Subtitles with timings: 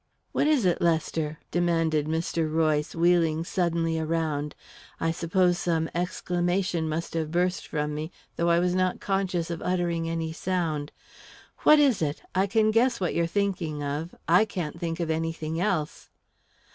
[0.31, 2.51] "What is it, Lester?" demanded Mr.
[2.51, 4.55] Royce, wheeling suddenly around.
[4.99, 9.61] I suppose some exclamation must have burst from me, though I was not conscious of
[9.61, 10.91] uttering any sound.
[11.59, 12.23] "What is it?
[12.33, 16.09] I can guess what you're thinking of I can't think of anything else."